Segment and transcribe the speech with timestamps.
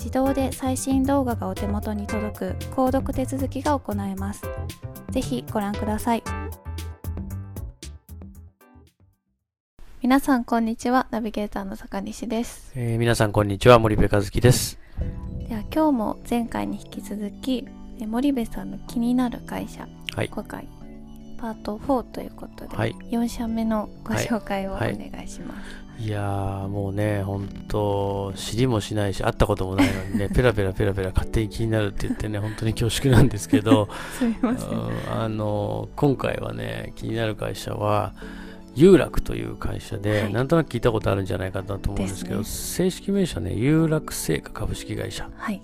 [0.00, 4.42] 自動で最新動画がお手元に届く購読手続きが行えます。
[5.10, 6.22] ぜひご覧ください。
[10.00, 12.72] 皆さんこんにちは、ナビゲーターの坂西です。
[12.74, 14.78] えー、皆さんこんにちは、森部和樹です。
[15.46, 17.68] では今日も前回に引き続き、
[18.00, 20.66] 森部さんの気になる会社、はい、今回
[21.40, 25.74] パート4ということで、はい、4社目のご紹介をお願いします。
[25.74, 33.86] はいいやーもうね、本当知りもしないし、会ったこともないのにね、 ペラペラペラペラ勝手に気になるって言ってね、本当に恐縮なんですけど、
[34.18, 34.70] すみません。
[35.12, 38.14] あの、今回はね、気になる会社は、
[38.74, 45.28] 有楽という会社で、はい、なんとなく聞いたことあるんじゃないかなと思うんですけど、ね、正式名称ね、有楽製菓株式会社。
[45.36, 45.60] はい。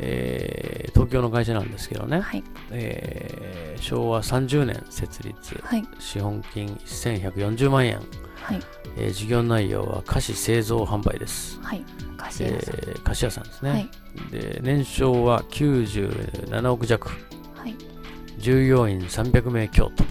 [0.00, 8.00] えー、東京の会社なんですけどね、はい、えー、昭和30年設立、はい、資本金1140万円、
[8.42, 8.60] はい。
[8.96, 11.60] えー、事業内容は菓子製造販売です。
[11.62, 11.84] はい、
[12.16, 13.88] 菓子屋さん、えー、菓子屋さんですね、はい、
[14.30, 17.08] で年商は97億弱、
[17.54, 17.76] はい、
[18.38, 20.04] 従業員300名強と、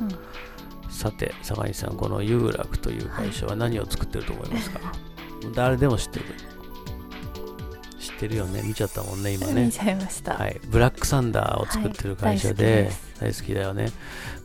[0.00, 6.51] うん、さて坂井さんこの有楽という会社は何を作ってると思いますか、はい、誰でも知ってる知
[8.26, 8.62] ってるよね。
[8.62, 9.66] 見ちゃったもんね今ね。
[9.66, 12.90] 見ちゃいました、はい、ブラックサンダーを作ってる会社で、
[13.20, 13.90] はい、大好きだよね。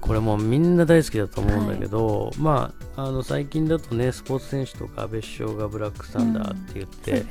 [0.01, 7.27] これもみんな大好きだと思うんだけど、はい、まああの最近だとねスポーツ選手とか安倍首相がブラックサンダーって言って、うんね、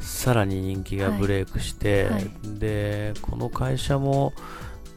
[0.00, 4.32] さらに人気がブレイクして、はい、でこの会社も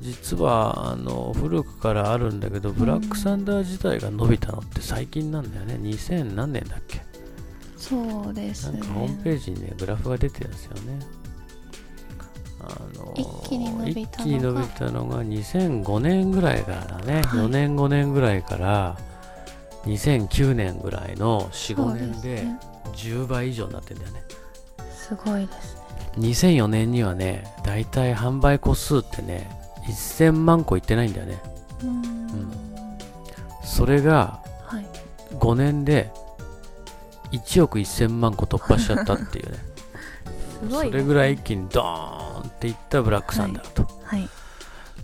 [0.01, 5.75] 実はあの古くからあるんだけど、ブラックサンダー自体が伸びたのって最近なんだよね。
[5.81, 7.12] 2000何年だっけ？
[7.83, 8.79] そうですね。
[8.79, 10.99] なんかホームページにねグラフが出てるんですよね。
[12.61, 14.23] あの一気に伸びたのが。
[14.23, 18.97] 一気に伸びたのが2005年ぐらいからだね、はい、4年5年ぐらいから
[19.83, 22.45] 2009年ぐらいの45年で
[22.93, 24.23] 10倍以上になってんだよね。
[24.95, 25.81] すごいですね。
[26.19, 29.49] 2004年にはねだいたい販売個数ってね
[29.85, 31.41] 1000万個いってないんだよね。
[31.83, 32.49] うん、
[33.61, 34.41] それが
[35.33, 36.13] 5年で
[37.33, 39.57] 1億1000万個突破しちゃったっていう ね。
[40.69, 44.19] それぐらい一気にドーンっていったブラックサンダーと、はい。
[44.19, 44.29] はい、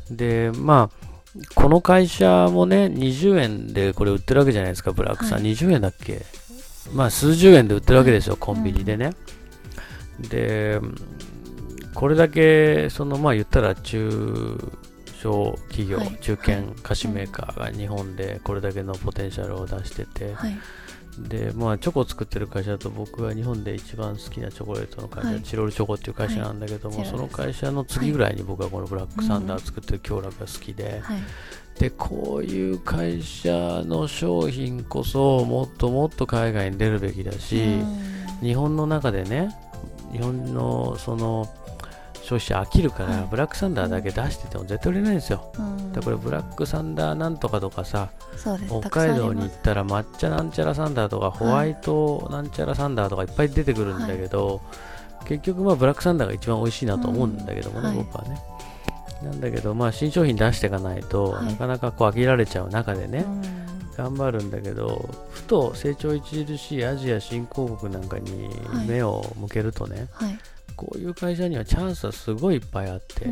[0.10, 1.10] でまあ
[1.54, 6.26] この会社もね20円でこれ売ってるわけじゃないですかブラックさん、はい、20円だっけ？
[6.94, 9.12] まあ数十円で売ってるわけですよ、コンビニでね、
[10.22, 10.80] うん、で
[11.94, 14.58] これだけそのまあ言ったら中
[15.22, 20.34] 小企業、中堅菓子メーカーが日本でこれだけのポテンシャルを出してて、
[21.28, 31.20] で、まあ、チョコを作ってる会社だと僕が日本で一番好きなチョコレートの会社、はい、チロルチョコっていう会社なんだけども、はい、その会社の次ぐらいに僕はこのブラックサンダー作ってる京楽が好きで、はい、
[31.80, 33.52] でこういう会社
[33.86, 37.80] の商品こそもっともっと海外に出るべきだし、
[38.42, 39.56] 日本の中でね
[40.12, 41.48] 日本のその
[42.30, 48.12] 消費者飽きるから、はい、ブラックサンダーだけ出してても絶対売れないんですよ、うん、でこれブラックサンダーなんとかとかさ
[48.68, 54.62] 北海道に行ったら抹茶なんちゃらサンダーとかホワイトなんちゃらサンダーとかいっぱい出てくるんだけど、
[55.18, 58.40] はい、結局まあブラックサンダーが一番美味しいなと思うんだけどもね、うん、僕はね。
[59.24, 63.26] なんだけどまあ新商品出していかないと、なかなかこう飽きられちゃう中でね、
[63.98, 68.50] 頑張るんだけどふと成長著しいアジア新興国なんかに
[68.88, 70.40] 目を向けるとね、はいはい
[70.80, 73.28] こういう会社にはチャンスはすごいいっぱいあって、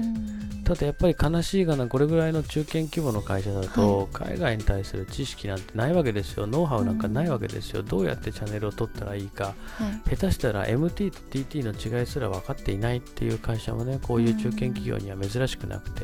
[0.65, 6.45] ただやっぱり悲しいがなこれぐらいの中堅規模の会社だと、海外に対する知識なんてないわけですよ。
[6.45, 9.55] ノウハウなんかないわけですよ、どうやってチャンネルを取ったらいいか、
[10.09, 16.03] 下手したら MT と TT の違いすら分かっていないっていう会社もねこういう中堅企業には珍しくなくて。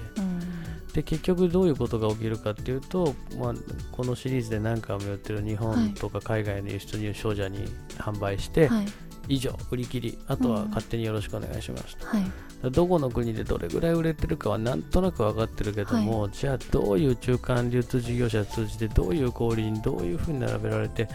[0.94, 3.54] で結局どういうことが起きるかっていうと、まあ、
[3.92, 7.66] このシリーズで何回も言ってる日本とか海外の輸出入商社に
[7.98, 8.86] 販売して、はい、
[9.28, 10.18] 以上売り切り。
[10.28, 21.08] あとは勝手によろしくお願いしますと、はい、どこの国でどれぐらい売れてるかはなんとなく分かってるけども、はい、じゃあどういう中間流通事業者を通じてどういう小売にどういうふうに並べられて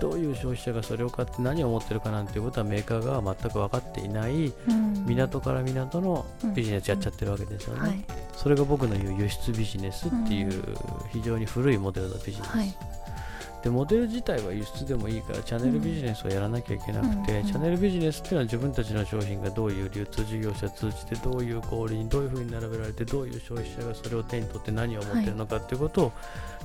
[0.00, 8.04] どういう消費者がそれを買って何を持ってるかなんていうことはメーカーが全く分かっていない、うん、港から港のビジネスやっちゃってるわけですよね、うんはい、
[8.36, 10.62] それが僕の言う輸出ビジネスっていう
[11.12, 12.50] 非常に古いモデルのビジネス、
[13.66, 26.12] でモデル自体は輸出でもいいからチャンネルビジネスをやらなきゃいけなくて、うん、チャンネルビジネスっていうのは自分たちの商品がどういう流通事業者を通じてどういう小売にどういうふうに並べられてどういう消費者がそれを手に取って何を持ってるのかっていうことを、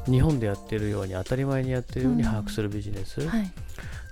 [0.06, 3.52] 日本でやってるように当たり前にやってるように把握するビジネス、うんはい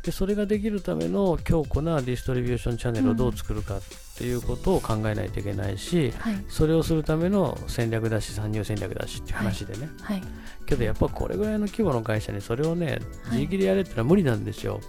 [0.04, 3.82] でそれができるための強固なディストリビューションチャンネルをどう作るかっ
[4.18, 10.20] ていうことを考えないといけないし、はい、それをするための戦略だし参入戦略だしっていう話でね、はい。
[10.20, 10.28] はい、
[10.66, 14.80] けどやっぱこれぐらいの規模の会社にそれをね自力でやれってのは無理なんですよ、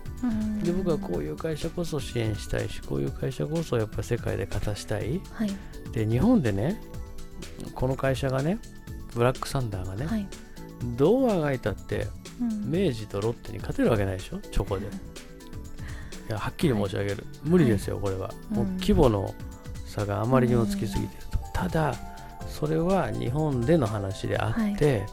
[0.62, 5.20] で僕はこういう会社こそ支援したいしこういう会社こそやっぱ世界で勝たしたい、
[5.92, 6.80] で日本でね
[7.74, 8.58] この会社がね
[9.14, 10.28] ブラックサンダーがね、
[10.96, 12.06] どうあがいたって
[12.40, 14.38] 明治とロッテに勝てるわけないでしょ？
[14.38, 14.86] チョコで。
[14.86, 14.88] い
[16.28, 19.34] やはっきり申し上げる、無理ですよこれは、もう規模の
[19.86, 21.94] 差があまりにもつきすぎてると、ただ
[22.48, 25.06] それは日本での話であって、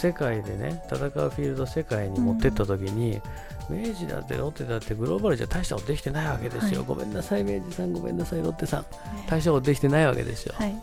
[0.00, 3.20] 世界でね戦うフィールド世界に持ってった時に、
[3.68, 7.92] 明治だってロッテだってグローバルじゃ大したことできてないわけですよ、はい、ごめんなさい明治さん。
[7.92, 8.86] ごめんなさいロッテさん、
[9.28, 10.74] 大したことできてないわけですよ、はい、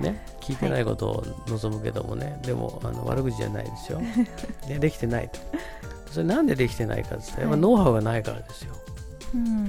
[0.00, 4.00] ね聞いてないことを望むけどもね、はい、でもあの悪口じゃないですよ、
[4.68, 5.38] ね、できてないと。
[6.14, 8.74] それなんでできてないかってやっぱノウハウがないからですよ、
[9.34, 9.68] うん、うん、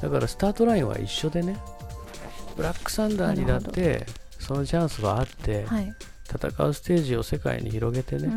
[0.00, 1.58] だからスタートラインは一緒でね
[2.56, 4.06] ブラックサンダーにだって
[4.38, 5.94] そのチャンスはあって、はい、
[6.24, 8.32] 戦うステージを世界に広げてね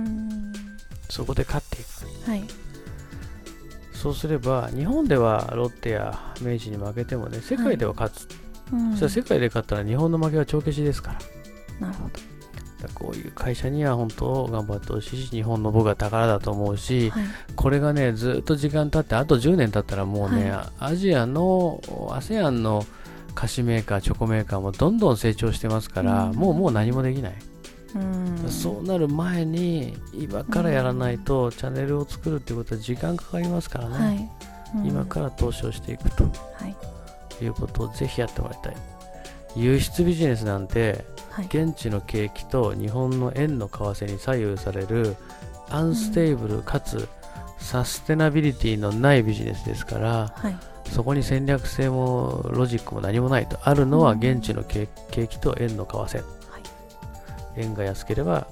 [1.09, 2.43] そこで勝っていく、はい、
[3.93, 8.27] そうすれば日本ではロッテや明治に負けてもね世界では勝つ、
[8.71, 11.17] うん、そしたら世界で勝ったら日本の負けは帳消しですか
[11.79, 11.87] ら。
[11.87, 12.33] なるほど。
[12.95, 17.23] こういう会社には本当頑張ってほしいし日本の僕は宝だと思うし、はい、
[17.55, 21.81] これがねずっと時間経ってあと10年経ったらもうね、はい、アジアの
[22.11, 22.85] ASEAN の
[23.35, 27.33] 菓子メーカーチョコメーカーもどんどん成長してますから、うん、もうもう何もできない、
[27.95, 34.29] うん、そうなる前に今からやらないと、チャンネルを作るってことは時間かかりますからね、はい。
[34.75, 36.29] うん、今から投資をしていくと、は
[37.41, 38.75] いいうことをぜひやってもらいたい。
[39.55, 45.15] 輸出ビジネスなんて、はい、現地の景気と日本の円の為替に左右される
[45.69, 47.07] unstable かつ
[47.59, 50.55] サステナビリティのないビジネスですから、はい、
[50.89, 56.63] そこに戦略性もロジックも何もないとあるのは現地の景気と円の為替、はい、
[57.57, 58.47] 円が安ければ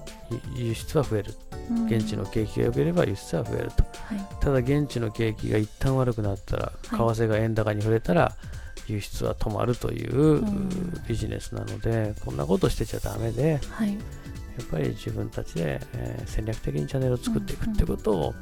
[0.55, 1.33] 輸出は増える、
[1.87, 3.83] 現地の景気が良ければ輸出は増えると、
[4.39, 8.31] ただ現地の景気が一旦悪くなったら為替が円高に触れたら、
[8.91, 10.43] 輸出は止まるという
[11.07, 13.99] ビジネスなので、こんなことしてちゃだめで、はい、や
[14.63, 18.35] っぱり自分たちで、えー、戦略的にチャンネルを作っていくってことを、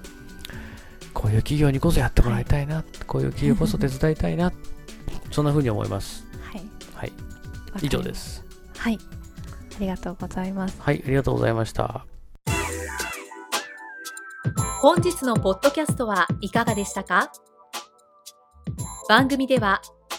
[1.13, 4.51] こういう企業にこそやってもらいたいな、はい、こういう企業こそ手伝いたいな、
[5.31, 6.25] そんなふうに思います。
[6.41, 6.63] はい。
[6.95, 7.13] はい。
[7.81, 8.43] 以上です。
[8.77, 8.97] はい。
[9.75, 10.75] ありがとうございます。
[10.79, 12.05] はい、ありがとうございました。
[14.81, 17.31] 本日のポッドキャストはいかがでしたか？
[19.09, 19.81] 番組では